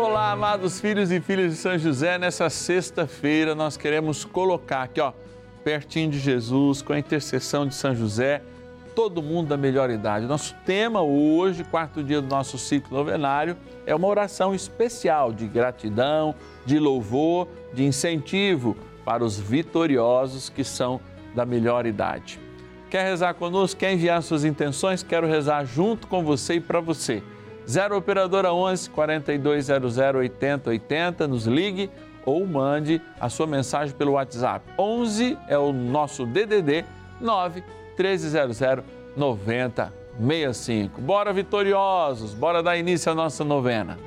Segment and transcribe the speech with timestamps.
[0.00, 2.18] Olá, amados filhos e filhas de São José.
[2.18, 5.12] Nessa sexta-feira nós queremos colocar aqui, ó,
[5.64, 8.40] pertinho de Jesus, com a intercessão de São José,
[8.94, 10.24] todo mundo da melhor idade.
[10.24, 16.32] Nosso tema hoje, quarto dia do nosso ciclo novenário, é uma oração especial de gratidão,
[16.64, 21.00] de louvor, de incentivo para os vitoriosos que são
[21.34, 22.38] da melhor idade.
[22.88, 23.80] Quer rezar conosco?
[23.80, 25.02] Quer enviar suas intenções?
[25.02, 27.20] Quero rezar junto com você e para você.
[27.68, 31.90] 0 Operadora 11 4200 8080, nos ligue
[32.24, 34.64] ou mande a sua mensagem pelo WhatsApp.
[34.78, 36.84] 11 é o nosso DDD
[37.20, 37.62] 9
[37.98, 38.84] 1300
[39.16, 41.00] 9065.
[41.00, 43.98] Bora vitoriosos, bora dar início à nossa novena.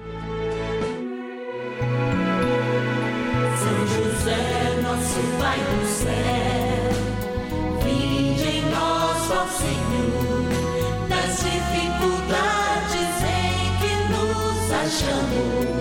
[14.92, 15.81] Nos achamos.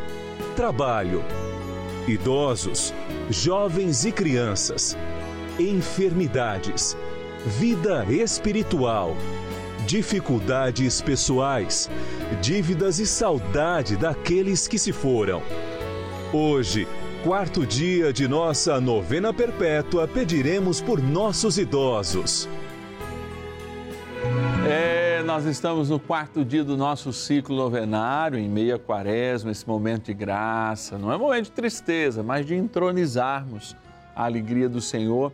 [0.51, 1.23] trabalho,
[2.07, 2.93] idosos,
[3.29, 4.97] jovens e crianças,
[5.57, 6.97] enfermidades,
[7.45, 9.15] vida espiritual,
[9.87, 11.89] dificuldades pessoais,
[12.41, 15.41] dívidas e saudade daqueles que se foram.
[16.33, 16.87] Hoje,
[17.23, 22.47] quarto dia de nossa novena perpétua, pediremos por nossos idosos.
[25.25, 30.13] Nós estamos no quarto dia do nosso ciclo novenário, em meia quaresma, esse momento de
[30.15, 30.97] graça.
[30.97, 33.75] Não é momento de tristeza, mas de entronizarmos
[34.15, 35.31] a alegria do Senhor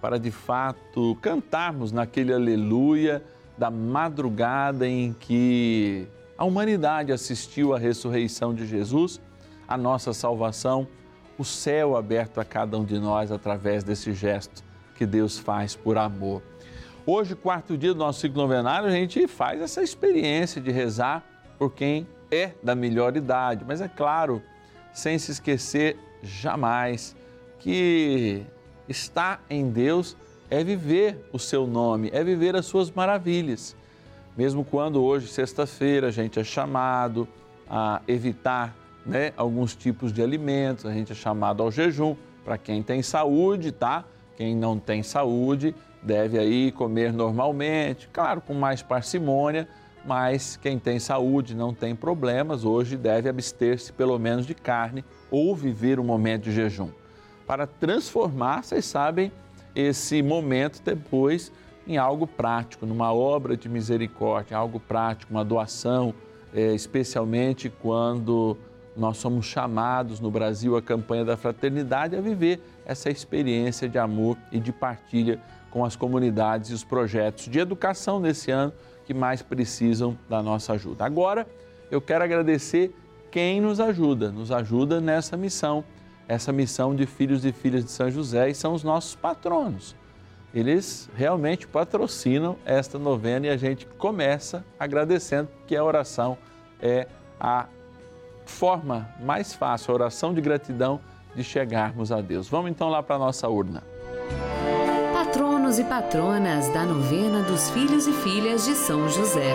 [0.00, 3.22] para de fato cantarmos naquele aleluia
[3.56, 9.20] da madrugada em que a humanidade assistiu à ressurreição de Jesus,
[9.66, 10.86] a nossa salvação,
[11.38, 14.62] o céu aberto a cada um de nós através desse gesto
[14.94, 16.42] que Deus faz por amor.
[17.12, 21.24] Hoje, quarto dia do nosso ciclo novenário, a gente faz essa experiência de rezar
[21.58, 24.40] por quem é da melhor idade, mas é claro,
[24.92, 27.16] sem se esquecer jamais
[27.58, 28.44] que
[28.88, 30.16] estar em Deus
[30.48, 33.74] é viver o seu nome, é viver as suas maravilhas.
[34.36, 37.26] Mesmo quando hoje, sexta-feira, a gente é chamado
[37.68, 38.72] a evitar
[39.04, 43.72] né, alguns tipos de alimentos, a gente é chamado ao jejum para quem tem saúde,
[43.72, 44.04] tá?
[44.36, 49.68] Quem não tem saúde deve aí comer normalmente, claro, com mais parcimônia,
[50.04, 55.54] mas quem tem saúde, não tem problemas, hoje deve abster-se pelo menos de carne ou
[55.54, 56.88] viver um momento de jejum.
[57.46, 59.30] Para transformar, vocês sabem,
[59.74, 61.52] esse momento depois
[61.86, 66.14] em algo prático, numa obra de misericórdia, algo prático, uma doação,
[66.54, 68.56] eh, especialmente quando
[68.96, 74.36] nós somos chamados no Brasil, a campanha da fraternidade, a viver essa experiência de amor
[74.52, 75.40] e de partilha
[75.70, 78.72] com as comunidades e os projetos de educação nesse ano
[79.04, 81.04] que mais precisam da nossa ajuda.
[81.04, 81.46] Agora,
[81.90, 82.94] eu quero agradecer
[83.30, 85.84] quem nos ajuda, nos ajuda nessa missão,
[86.26, 89.96] essa missão de filhos e filhas de São José e são os nossos patronos.
[90.52, 96.36] Eles realmente patrocinam esta novena e a gente começa agradecendo que a oração
[96.80, 97.06] é
[97.38, 97.66] a
[98.44, 101.00] forma mais fácil, a oração de gratidão
[101.34, 102.48] de chegarmos a Deus.
[102.48, 103.89] Vamos então lá para a nossa urna.
[105.70, 109.54] Patronos e patronas da novena dos filhos e filhas de São José.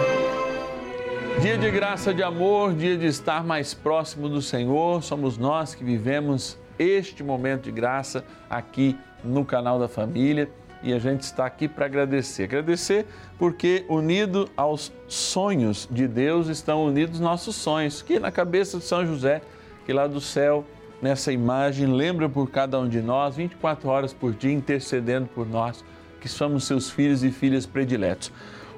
[1.42, 5.04] Dia de graça, de amor, dia de estar mais próximo do Senhor.
[5.04, 10.50] Somos nós que vivemos este momento de graça aqui no canal da família
[10.82, 12.44] e a gente está aqui para agradecer.
[12.44, 13.06] Agradecer
[13.38, 19.06] porque, unido aos sonhos de Deus, estão unidos nossos sonhos, que na cabeça de São
[19.06, 19.42] José,
[19.86, 20.64] que lá do céu,
[21.02, 25.84] nessa imagem, lembra por cada um de nós, 24 horas por dia, intercedendo por nós,
[26.25, 28.31] que somos seus filhos e filhas prediletos.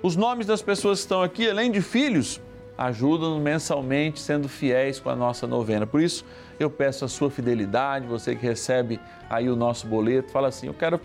[0.03, 2.41] Os nomes das pessoas que estão aqui, além de filhos,
[2.77, 5.87] ajudam mensalmente sendo fiéis com a nossa novena.
[5.87, 6.25] Por isso,
[6.59, 8.99] eu peço a sua fidelidade, você que recebe
[9.29, 10.99] aí o nosso boleto, fala assim: eu quero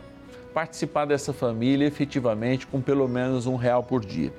[0.53, 4.33] participar dessa família efetivamente com pelo menos um real por dia.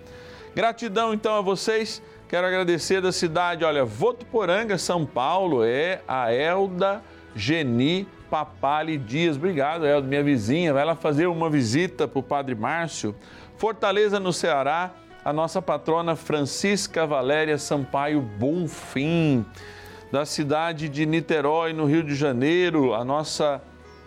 [0.54, 2.02] Gratidão então a vocês.
[2.28, 7.02] Quero agradecer da cidade, olha, Votuporanga, São Paulo, é a Elda
[7.34, 9.36] Geni Papali Dias.
[9.36, 10.74] Obrigado, Elda, minha vizinha.
[10.74, 13.14] Vai lá fazer uma visita para o Padre Márcio.
[13.58, 14.90] Fortaleza, no Ceará,
[15.24, 19.46] a nossa patrona Francisca Valéria Sampaio Bonfim.
[20.12, 23.62] Da cidade de Niterói, no Rio de Janeiro, a nossa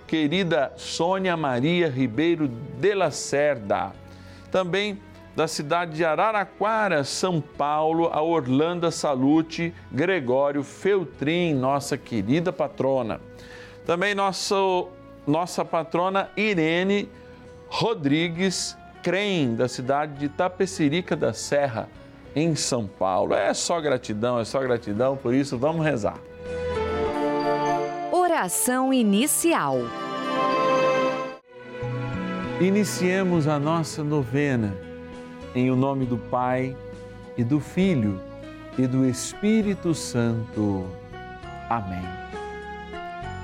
[0.09, 3.93] querida Sônia Maria Ribeiro de Lacerda.
[4.51, 5.01] Também
[5.37, 13.21] da cidade de Araraquara, São Paulo, a Orlando Salute Gregório Feltrin, nossa querida patrona.
[13.87, 14.89] Também nosso,
[15.25, 17.09] nossa patrona Irene
[17.69, 21.89] Rodrigues Crem, da cidade de Tapecerica da Serra,
[22.35, 23.33] em São Paulo.
[23.33, 26.19] É só gratidão, é só gratidão, por isso vamos rezar.
[28.11, 29.79] Oração inicial.
[32.61, 34.75] Iniciemos a nossa novena
[35.55, 36.77] em o nome do Pai
[37.39, 38.21] e do Filho
[38.77, 40.87] e do Espírito Santo.
[41.71, 42.26] Amém.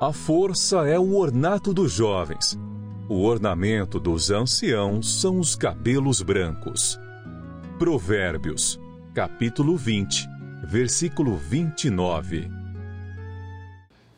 [0.00, 2.56] A força é o ornato dos jovens.
[3.08, 6.96] O ornamento dos anciãos são os cabelos brancos.
[7.80, 8.78] Provérbios,
[9.12, 10.24] capítulo 20,
[10.62, 12.48] versículo 29.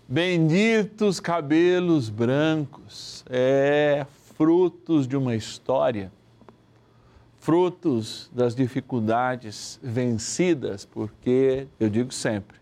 [0.06, 4.04] Benditos cabelos brancos, é
[4.37, 6.12] frutos de uma história,
[7.38, 12.60] frutos das dificuldades vencidas, porque eu digo sempre,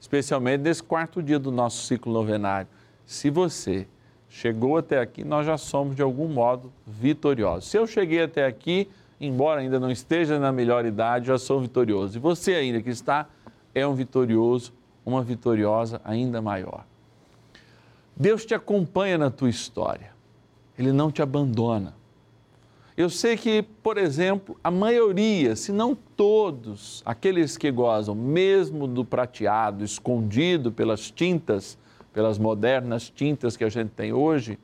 [0.00, 2.66] especialmente nesse quarto dia do nosso ciclo novenário.
[3.04, 3.86] Se você
[4.28, 7.70] chegou até aqui, nós já somos de algum modo vitoriosos.
[7.70, 8.88] Se eu cheguei até aqui,
[9.20, 12.16] embora ainda não esteja na melhor idade, já sou vitorioso.
[12.16, 13.28] E você ainda que está,
[13.74, 14.72] é um vitorioso,
[15.04, 16.84] uma vitoriosa ainda maior.
[18.16, 20.12] Deus te acompanha na tua história.
[20.78, 21.94] Ele não te abandona.
[23.00, 29.06] Eu sei que, por exemplo, a maioria, se não todos, aqueles que gozam mesmo do
[29.06, 31.78] prateado, escondido pelas tintas,
[32.12, 34.58] pelas modernas tintas que a gente tem hoje,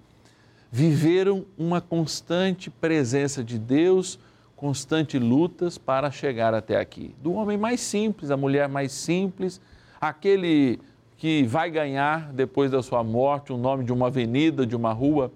[0.71, 4.19] viveram uma constante presença de Deus,
[4.55, 7.15] constante lutas para chegar até aqui.
[7.23, 9.63] Do homem mais simples, a mulher mais simples,
[9.99, 10.79] aquele
[11.17, 15.33] que vai ganhar depois da sua morte o nome de uma avenida, de uma rua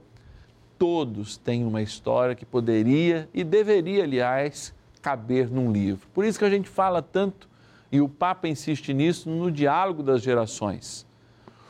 [0.81, 6.09] todos têm uma história que poderia e deveria, aliás, caber num livro.
[6.15, 7.51] Por isso que a gente fala tanto,
[7.93, 11.07] e o Papa insiste nisso, no diálogo das gerações.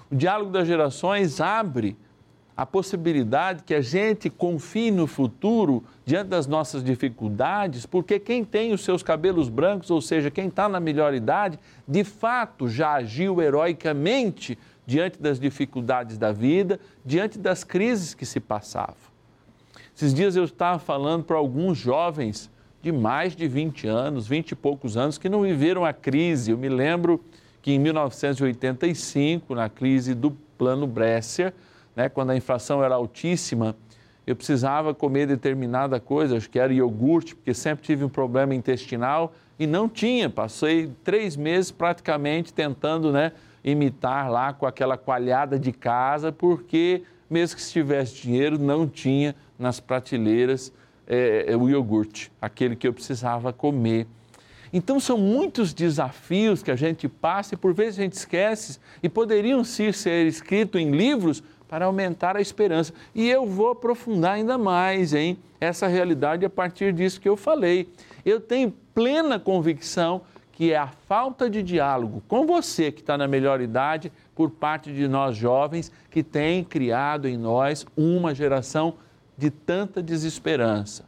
[0.09, 1.97] O diálogo das gerações abre
[2.57, 8.73] a possibilidade que a gente confie no futuro diante das nossas dificuldades, porque quem tem
[8.73, 13.43] os seus cabelos brancos, ou seja, quem está na melhor idade, de fato já agiu
[13.43, 14.57] heroicamente
[14.91, 18.97] diante das dificuldades da vida, diante das crises que se passavam.
[19.95, 22.51] Esses dias eu estava falando para alguns jovens
[22.83, 26.51] de mais de 20 anos, 20 e poucos anos, que não viveram a crise.
[26.51, 27.23] Eu me lembro
[27.63, 31.55] que em 1985, na crise do Plano Brescia,
[31.95, 33.77] né, quando a inflação era altíssima,
[34.27, 39.33] eu precisava comer determinada coisa, acho que era iogurte, porque sempre tive um problema intestinal
[39.57, 40.29] e não tinha.
[40.29, 43.31] Passei três meses praticamente tentando né,
[43.63, 49.37] imitar lá com aquela coalhada de casa, porque mesmo que se tivesse dinheiro, não tinha
[49.59, 50.73] nas prateleiras
[51.07, 54.07] é, o iogurte, aquele que eu precisava comer.
[54.73, 59.09] Então, são muitos desafios que a gente passa e por vezes a gente esquece e
[59.09, 62.93] poderiam sim ser escritos em livros para aumentar a esperança.
[63.15, 67.89] E eu vou aprofundar ainda mais em essa realidade a partir disso que eu falei.
[68.25, 70.23] Eu tenho plena convicção
[70.61, 74.93] que é a falta de diálogo com você que está na melhor idade, por parte
[74.93, 78.93] de nós jovens, que tem criado em nós uma geração
[79.39, 81.07] de tanta desesperança.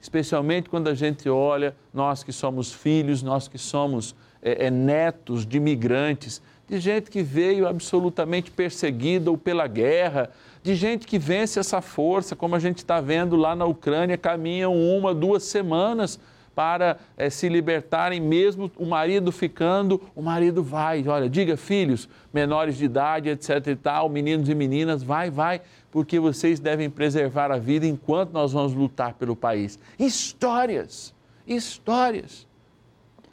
[0.00, 5.46] Especialmente quando a gente olha, nós que somos filhos, nós que somos é, é, netos
[5.46, 10.28] de imigrantes, de gente que veio absolutamente perseguida ou pela guerra,
[10.60, 14.74] de gente que vence essa força, como a gente está vendo lá na Ucrânia, caminham
[14.74, 16.18] uma, duas semanas
[16.58, 22.76] para é, se libertarem, mesmo o marido ficando, o marido vai, olha, diga filhos, menores
[22.76, 27.58] de idade, etc e tal, meninos e meninas, vai, vai, porque vocês devem preservar a
[27.58, 29.78] vida enquanto nós vamos lutar pelo país.
[29.96, 31.14] Histórias,
[31.46, 32.44] histórias.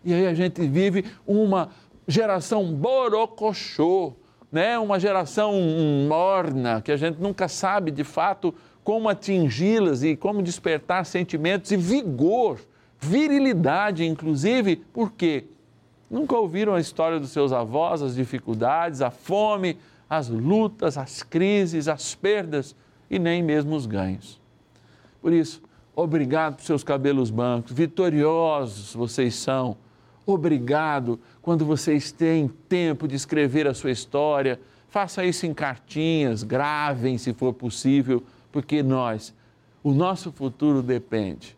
[0.04, 1.70] E aí a gente vive uma
[2.08, 4.14] geração borocochô,
[4.52, 4.78] né?
[4.78, 5.52] uma geração
[6.08, 8.54] morna, que a gente nunca sabe de fato
[8.84, 12.60] como atingi-las e como despertar sentimentos e vigor,
[13.06, 15.46] virilidade, inclusive, porque
[16.10, 19.78] nunca ouviram a história dos seus avós, as dificuldades, a fome,
[20.10, 22.76] as lutas, as crises, as perdas
[23.10, 24.42] e nem mesmo os ganhos.
[25.22, 25.62] Por isso,
[25.96, 29.78] obrigado por seus cabelos brancos, vitoriosos vocês são
[30.26, 34.60] Obrigado quando vocês têm tempo de escrever a sua história.
[34.90, 39.36] Faça isso em cartinhas, gravem se for possível, porque nós,
[39.84, 41.56] o nosso futuro depende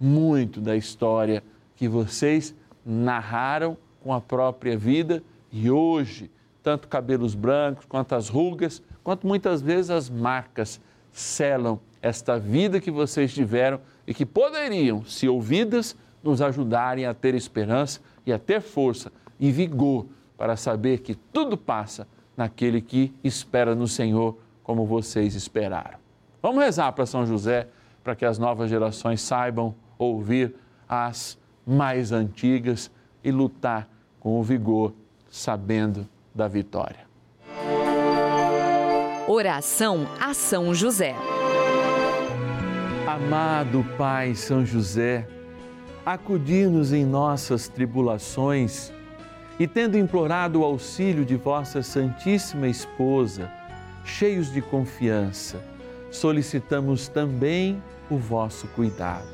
[0.00, 1.42] muito da história
[1.76, 6.30] que vocês narraram com a própria vida e hoje,
[6.62, 10.80] tanto cabelos brancos quanto as rugas, quanto muitas vezes as marcas
[11.12, 17.34] selam esta vida que vocês tiveram e que poderiam, se ouvidas, nos ajudarem a ter
[17.34, 23.74] esperança e a ter força e vigor para saber que tudo passa naquele que espera
[23.74, 25.98] no Senhor como vocês esperaram.
[26.42, 27.68] Vamos rezar para São José
[28.02, 30.54] para que as novas gerações saibam ouvir
[30.88, 32.90] as mais antigas
[33.22, 33.88] e lutar
[34.20, 34.92] com o vigor,
[35.30, 37.04] sabendo da vitória.
[39.26, 41.14] Oração a São José.
[43.06, 45.26] Amado Pai São José,
[46.04, 48.92] acudir-nos em nossas tribulações
[49.58, 53.50] e, tendo implorado o auxílio de vossa Santíssima Esposa,
[54.04, 55.62] cheios de confiança,
[56.10, 59.33] solicitamos também o vosso cuidado.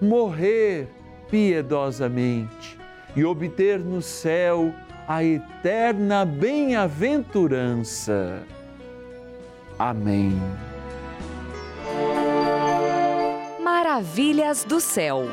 [0.00, 0.88] morrer
[1.30, 2.78] piedosamente
[3.14, 4.72] e obter no céu
[5.06, 8.42] a eterna bem-aventurança.
[9.78, 10.32] Amém.
[13.62, 15.24] Maravilhas do céu.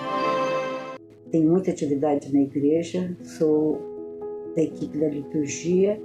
[1.31, 3.95] Tenho muita atividade na igreja, sou
[4.55, 6.01] da equipe da liturgia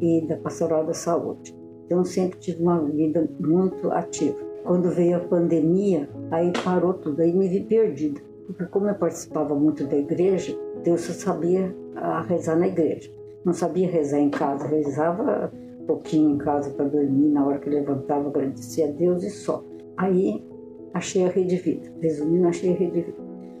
[0.00, 1.54] e da pastoral da saúde.
[1.86, 4.51] Então sempre tive uma vida muito ativa.
[4.64, 8.20] Quando veio a pandemia, aí parou tudo, aí me vi perdida.
[8.46, 13.10] Porque como eu participava muito da igreja, Deus só sabia a rezar na igreja.
[13.44, 17.68] Não sabia rezar em casa, rezava um pouquinho em casa para dormir, na hora que
[17.68, 19.64] levantava, agradecia a Deus e só.
[19.96, 20.44] Aí
[20.94, 23.18] achei a Rede Vida, resumindo, achei a Rede Vida.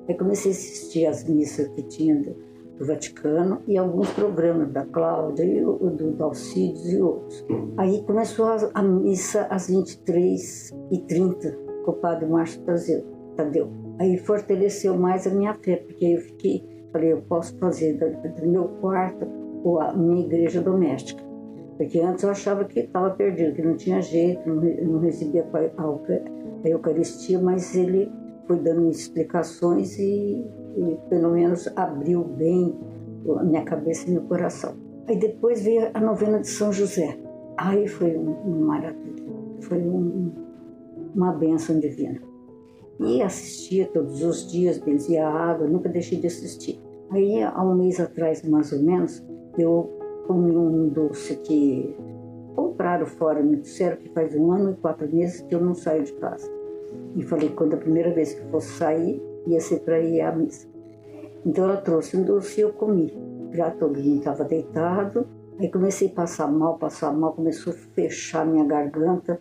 [0.08, 2.34] Aí comecei a assistir as missas que tinha
[2.78, 7.44] do, Vaticano e alguns programas da Cláudia, e o, do Dalcides e outros.
[7.76, 12.62] Aí começou a, a missa às 23h30 com o padre Márcio
[13.36, 13.70] Tadeu.
[13.98, 18.46] Aí fortaleceu mais a minha fé, porque eu fiquei, falei, eu posso fazer do, do
[18.46, 19.26] meu quarto
[19.64, 21.22] ou a minha igreja doméstica.
[21.76, 25.82] Porque antes eu achava que estava perdido, que não tinha jeito, não, não recebia a,
[26.64, 28.10] a Eucaristia, mas ele
[28.46, 30.44] foi dando explicações e,
[30.76, 32.74] e pelo menos abriu bem
[33.38, 34.74] a minha cabeça e meu coração.
[35.08, 37.18] Aí depois veio a novena de São José.
[37.56, 39.24] Aí foi um, um maravilha,
[39.60, 40.32] foi um,
[41.14, 42.20] uma bênção divina.
[43.00, 46.80] E assistia todos os dias, benzia a água, nunca deixei de assistir.
[47.10, 49.22] Aí, há um mês atrás, mais ou menos,
[49.58, 49.90] eu
[50.26, 51.94] comi um doce que
[52.54, 56.04] compraram fora, me disseram que faz um ano e quatro meses que eu não saio
[56.04, 56.50] de casa.
[57.14, 60.66] E falei quando a primeira vez que fosse sair, ia ser para ir à missa.
[61.44, 63.12] Então ela trouxe um doce e eu comi.
[63.52, 65.26] Já todo mundo estava deitado,
[65.58, 69.40] aí comecei a passar mal, passar mal, começou a fechar minha garganta.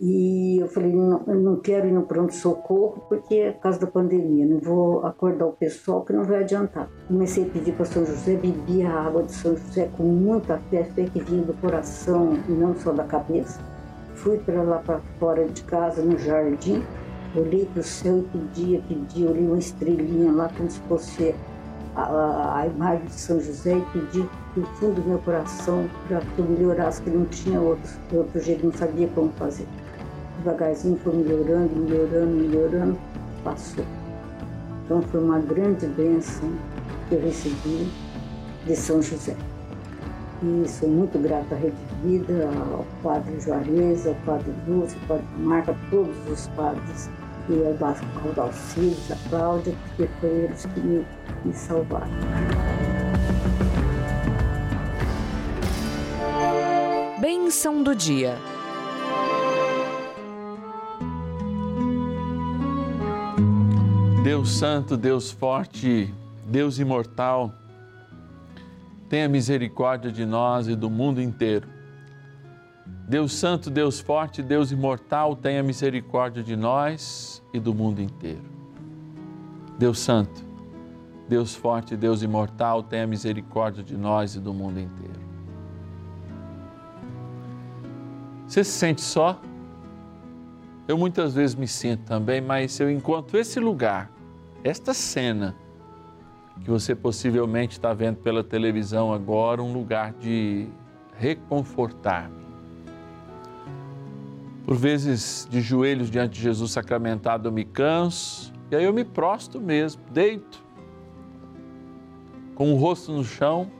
[0.00, 3.86] E eu falei, não, eu não quero ir no pronto-socorro porque é por causa da
[3.88, 6.88] pandemia, não vou acordar o pessoal que não vai adiantar.
[7.08, 10.84] Comecei a pedir para São José, bebi a água de São José com muita fé,
[10.84, 13.60] fé que vinha do coração e não só da cabeça.
[14.22, 16.84] Fui para lá para fora de casa, no jardim,
[17.36, 21.34] olhei para o céu e pedia, pedia, olhei uma estrelinha lá como se fosse
[21.94, 26.20] a, a, a imagem de São José e pedi do fundo do meu coração para
[26.20, 29.66] que eu melhorasse, que não tinha outro, outro jeito, não sabia como fazer
[30.38, 32.98] devagarzinho foi melhorando, melhorando, melhorando,
[33.44, 33.84] passou.
[34.84, 36.50] Então foi uma grande bênção
[37.08, 37.88] que eu recebi
[38.64, 39.36] de São José.
[40.40, 45.26] E sou muito grata à Rede Vida, ao Padre Juarez, ao Padre Lúcio, ao Padre
[45.38, 47.10] Marca, a todos os padres,
[47.48, 47.88] e ao,
[48.24, 51.04] ao Dalcides, a Cláudia, porque foi eles que me,
[51.44, 52.06] me salvaram.
[57.20, 58.36] Bênção do dia.
[64.22, 66.14] Deus Santo, Deus Forte,
[66.46, 67.52] Deus Imortal,
[69.08, 71.68] tenha misericórdia de nós e do mundo inteiro.
[73.08, 78.44] Deus Santo, Deus Forte, Deus Imortal, tenha misericórdia de nós e do mundo inteiro.
[79.78, 80.44] Deus Santo,
[81.26, 85.20] Deus Forte, Deus Imortal, tenha misericórdia de nós e do mundo inteiro.
[88.46, 89.40] Você se sente só?
[90.86, 94.10] Eu muitas vezes me sinto também, mas eu encontro esse lugar,
[94.64, 95.54] esta cena
[96.62, 100.68] que você possivelmente está vendo pela televisão agora, um lugar de
[101.16, 102.46] reconfortar-me.
[104.64, 109.02] Por vezes, de joelhos diante de Jesus sacramentado, eu me canso e aí eu me
[109.02, 110.62] prosto mesmo, deito,
[112.54, 113.70] com o rosto no chão,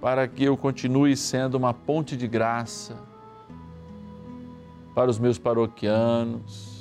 [0.00, 2.96] para que eu continue sendo uma ponte de graça
[4.94, 6.75] para os meus paroquianos,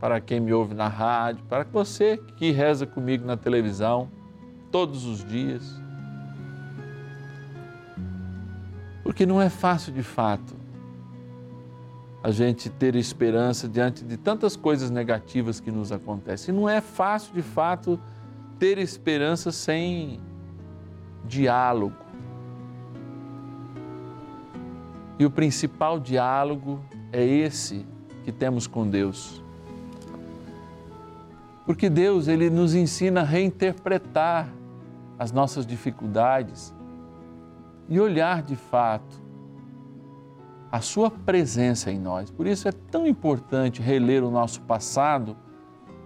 [0.00, 4.08] para quem me ouve na rádio, para você que reza comigo na televisão
[4.70, 5.80] todos os dias.
[9.02, 10.54] Porque não é fácil de fato
[12.22, 16.54] a gente ter esperança diante de tantas coisas negativas que nos acontecem.
[16.54, 17.98] Não é fácil de fato
[18.58, 20.20] ter esperança sem
[21.24, 21.96] diálogo.
[25.18, 26.80] E o principal diálogo
[27.12, 27.84] é esse
[28.24, 29.42] que temos com Deus.
[31.68, 34.48] Porque Deus, ele nos ensina a reinterpretar
[35.18, 36.74] as nossas dificuldades
[37.90, 39.20] e olhar de fato
[40.72, 42.30] a Sua presença em nós.
[42.30, 45.36] Por isso é tão importante reler o nosso passado,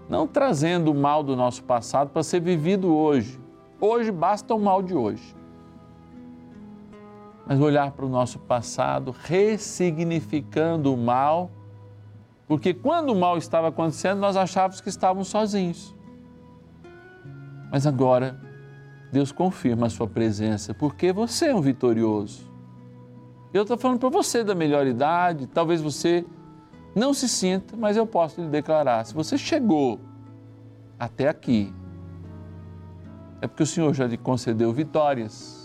[0.09, 3.41] não trazendo o mal do nosso passado para ser vivido hoje.
[3.81, 5.33] Hoje basta o mal de hoje.
[7.47, 11.53] Mas olhar para o nosso passado, ressignificando o mal,
[12.53, 15.97] porque quando o mal estava acontecendo, nós achávamos que estávamos sozinhos.
[17.71, 18.39] Mas agora,
[19.11, 22.53] Deus confirma a sua presença, porque você é um vitorioso.
[23.55, 26.27] Eu estou falando para você da melhor idade, talvez você
[26.95, 29.99] não se sinta, mas eu posso lhe declarar: se você chegou
[30.99, 31.73] até aqui,
[33.41, 35.62] é porque o Senhor já lhe concedeu vitórias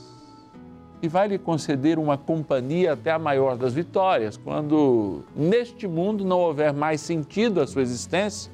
[1.02, 6.40] e vai lhe conceder uma companhia até a maior das vitórias, quando neste mundo não
[6.40, 8.52] houver mais sentido a sua existência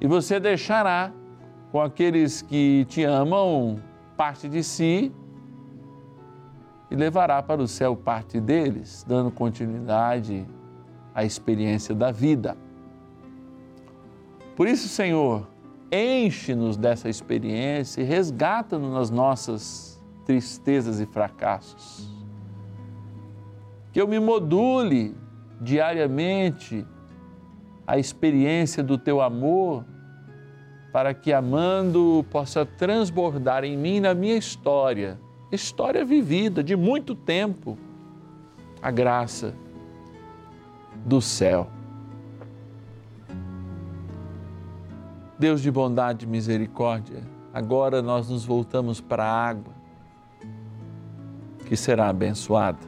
[0.00, 1.12] e você deixará
[1.72, 3.78] com aqueles que te amam
[4.16, 5.12] parte de si
[6.90, 10.46] e levará para o céu parte deles, dando continuidade
[11.14, 12.56] à experiência da vida.
[14.54, 15.46] Por isso, Senhor,
[15.90, 19.95] enche-nos dessa experiência e resgata-nos nas nossas
[20.26, 22.10] tristezas e fracassos.
[23.92, 25.14] Que eu me module
[25.60, 26.84] diariamente
[27.86, 29.84] a experiência do teu amor,
[30.92, 35.18] para que amando possa transbordar em mim, na minha história,
[35.52, 37.78] história vivida de muito tempo,
[38.82, 39.54] a graça
[41.04, 41.68] do céu.
[45.38, 49.75] Deus de bondade e misericórdia, agora nós nos voltamos para a água
[51.66, 52.78] que será abençoada.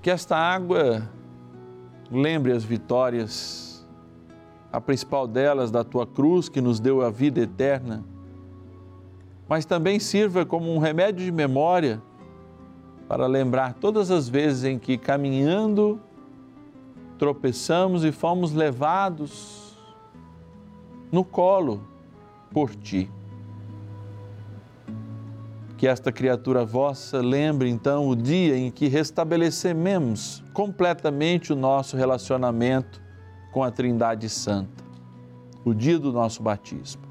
[0.00, 1.08] Que esta água
[2.10, 3.86] lembre as vitórias,
[4.72, 8.04] a principal delas da tua cruz que nos deu a vida eterna,
[9.48, 12.02] mas também sirva como um remédio de memória
[13.06, 16.00] para lembrar todas as vezes em que caminhando
[17.18, 19.76] tropeçamos e fomos levados
[21.10, 21.82] no colo
[22.52, 23.10] por ti.
[25.78, 33.00] Que esta criatura vossa lembre então o dia em que restabelecemos completamente o nosso relacionamento
[33.52, 34.84] com a Trindade Santa,
[35.64, 37.02] o dia do nosso batismo.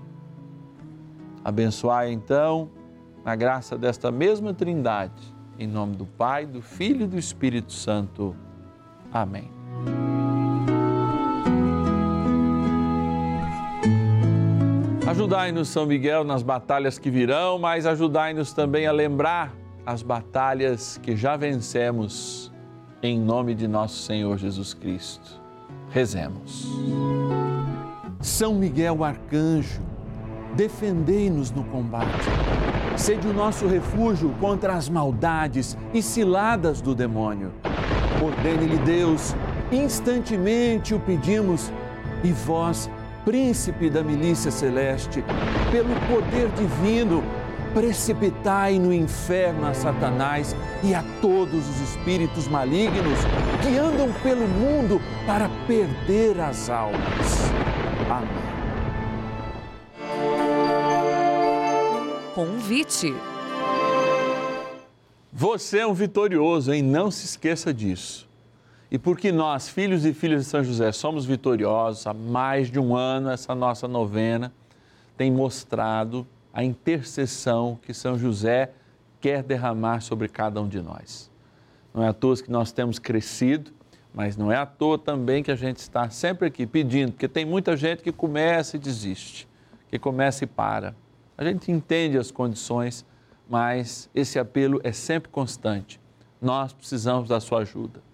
[1.45, 2.69] Abençoai então,
[3.23, 8.35] na graça desta mesma Trindade, em nome do Pai, do Filho e do Espírito Santo.
[9.13, 9.49] Amém.
[15.17, 19.51] Ajudai-nos, São Miguel, nas batalhas que virão, mas ajudai-nos também a lembrar
[19.83, 22.53] as batalhas que já vencemos,
[23.01, 25.41] em nome de nosso Senhor Jesus Cristo.
[25.89, 26.67] Rezemos.
[28.21, 29.81] São Miguel Arcanjo,
[30.55, 32.29] defendei-nos no combate.
[32.95, 37.51] Sede o nosso refúgio contra as maldades e ciladas do demônio.
[38.23, 39.35] Ordene-lhe Deus,
[39.71, 41.71] instantemente o pedimos,
[42.23, 42.87] e vós,
[43.27, 45.21] príncipe da milícia celeste,
[45.69, 47.21] pelo poder divino,
[47.73, 53.19] precipitai no inferno a Satanás e a todos os espíritos malignos
[53.61, 57.51] que andam pelo mundo para perder as almas.
[58.09, 58.29] Amém.
[62.33, 63.13] Convite.
[65.33, 66.81] Você é um vitorioso, hein?
[66.81, 68.26] Não se esqueça disso.
[68.89, 72.95] E porque nós, filhos e filhas de São José, somos vitoriosos, há mais de um
[72.95, 74.51] ano essa nossa novena
[75.17, 78.71] tem mostrado a intercessão que São José
[79.19, 81.29] quer derramar sobre cada um de nós.
[81.93, 83.71] Não é à toa que nós temos crescido,
[84.13, 87.45] mas não é à toa também que a gente está sempre aqui pedindo, porque tem
[87.45, 89.47] muita gente que começa e desiste,
[89.89, 90.95] que começa e para.
[91.37, 93.05] A gente entende as condições,
[93.49, 95.99] mas esse apelo é sempre constante.
[96.41, 98.06] Nós precisamos da sua ajuda.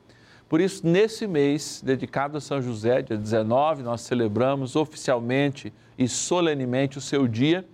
[0.54, 6.96] Por isso, nesse mês dedicado a São José, dia 19, nós celebramos oficialmente e solenemente
[6.96, 7.66] o seu dia.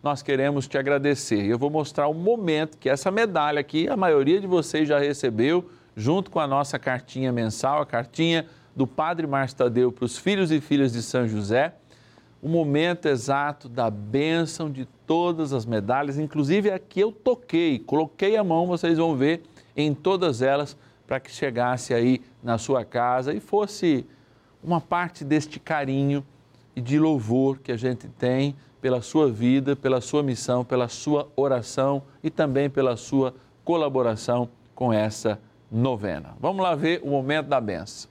[0.00, 1.44] Nós queremos te agradecer.
[1.44, 5.68] Eu vou mostrar o momento que essa medalha aqui, a maioria de vocês já recebeu,
[5.96, 10.52] junto com a nossa cartinha mensal, a cartinha do Padre Márcio Tadeu para os filhos
[10.52, 11.74] e filhas de São José,
[12.40, 18.36] o momento exato da bênção de todas as medalhas, inclusive a que eu toquei, coloquei
[18.36, 19.42] a mão, vocês vão ver
[19.76, 20.76] em todas elas
[21.10, 24.06] para que chegasse aí na sua casa e fosse
[24.62, 26.24] uma parte deste carinho
[26.76, 31.28] e de louvor que a gente tem pela sua vida, pela sua missão, pela sua
[31.34, 36.36] oração e também pela sua colaboração com essa novena.
[36.38, 38.08] Vamos lá ver o momento da benção.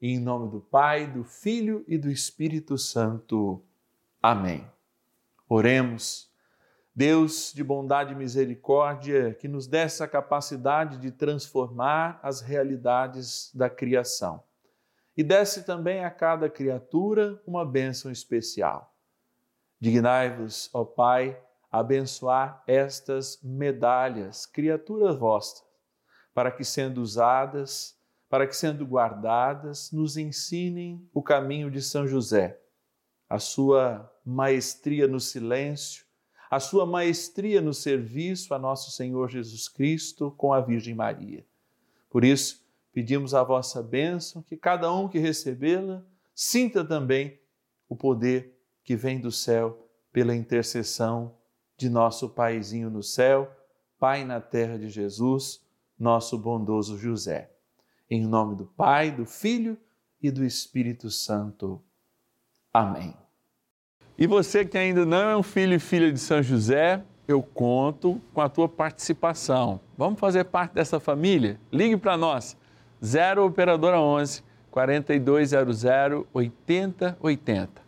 [0.00, 3.60] Em nome do Pai, do Filho e do Espírito Santo.
[4.22, 4.64] Amém.
[5.48, 6.32] Oremos.
[6.94, 13.68] Deus de bondade e misericórdia, que nos dê essa capacidade de transformar as realidades da
[13.68, 14.44] criação.
[15.16, 18.94] E desce também a cada criatura uma bênção especial.
[19.80, 25.64] Dignai-vos, ó Pai, abençoar estas medalhas, criaturas vossas,
[26.32, 32.60] para que, sendo usadas, para que, sendo guardadas, nos ensinem o caminho de São José,
[33.28, 36.03] a sua maestria no silêncio,
[36.54, 41.44] a sua maestria no serviço a nosso Senhor Jesus Cristo com a Virgem Maria.
[42.08, 47.40] Por isso, pedimos a vossa bênção, que cada um que recebê-la sinta também
[47.88, 51.34] o poder que vem do céu pela intercessão
[51.76, 53.52] de nosso Paizinho no céu,
[53.98, 55.60] Pai na terra de Jesus,
[55.98, 57.50] nosso bondoso José.
[58.08, 59.76] Em nome do Pai, do Filho
[60.22, 61.82] e do Espírito Santo.
[62.72, 63.23] Amém.
[64.16, 68.20] E você que ainda não é um filho e filha de São José, eu conto
[68.32, 69.80] com a tua participação.
[69.98, 71.58] Vamos fazer parte dessa família?
[71.72, 72.56] Ligue para nós.
[73.04, 75.84] 0 operadora 11 4200
[76.32, 77.82] 8080.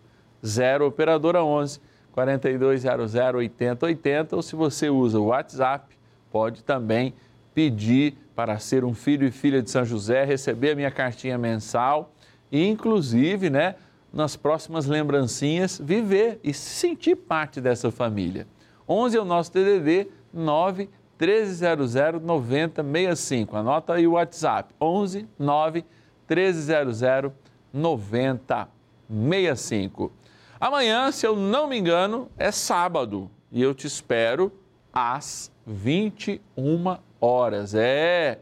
[0.45, 1.81] 0 operadora 11
[2.13, 5.97] 4200 8080 ou se você usa o WhatsApp,
[6.33, 7.15] pode também
[7.55, 12.13] pedir para ser um filho e filha de São José, receber a minha cartinha mensal
[12.51, 13.77] e inclusive, né,
[14.13, 18.47] nas próximas lembrancinhas, viver e sentir parte dessa família.
[18.89, 20.89] 11 é o nosso TDD 9
[21.19, 23.57] 1300 9065.
[23.57, 24.73] Anota aí o WhatsApp.
[24.81, 25.85] 11 9
[26.29, 27.33] 1300
[27.73, 30.13] 9065.
[30.59, 34.51] Amanhã, se eu não me engano, é sábado e eu te espero
[34.93, 37.75] às 21 horas.
[37.75, 38.39] É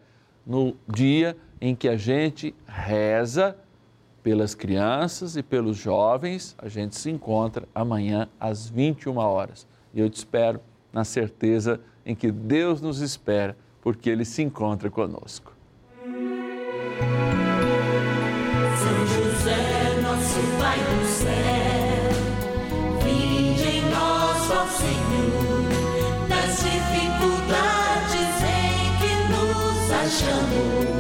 [0.46, 3.56] no dia em que a gente reza
[4.24, 6.56] pelas crianças e pelos jovens.
[6.58, 9.66] A gente se encontra amanhã às 21 horas.
[9.92, 10.60] E eu te espero
[10.90, 15.52] na certeza em que Deus nos espera, porque Ele se encontra conosco.
[18.78, 22.10] São José, nosso Pai do céu,
[23.04, 25.68] vinde em nós, ó Senhor,
[26.28, 30.93] nas dificuldades em que nos achamos.